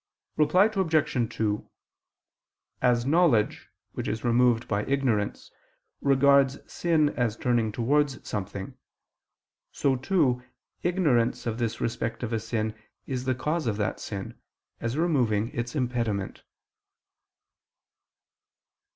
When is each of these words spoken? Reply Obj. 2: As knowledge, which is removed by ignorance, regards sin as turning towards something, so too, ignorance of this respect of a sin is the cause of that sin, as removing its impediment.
Reply 0.35 0.65
Obj. 0.65 1.29
2: 1.35 1.69
As 2.81 3.05
knowledge, 3.05 3.69
which 3.91 4.07
is 4.07 4.23
removed 4.23 4.67
by 4.67 4.83
ignorance, 4.85 5.51
regards 6.01 6.57
sin 6.65 7.09
as 7.09 7.37
turning 7.37 7.71
towards 7.71 8.27
something, 8.27 8.75
so 9.71 9.95
too, 9.95 10.41
ignorance 10.81 11.45
of 11.45 11.59
this 11.59 11.79
respect 11.79 12.23
of 12.23 12.33
a 12.33 12.39
sin 12.39 12.73
is 13.05 13.25
the 13.25 13.35
cause 13.35 13.67
of 13.67 13.77
that 13.77 13.99
sin, 13.99 14.41
as 14.79 14.97
removing 14.97 15.49
its 15.49 15.75
impediment. 15.75 16.41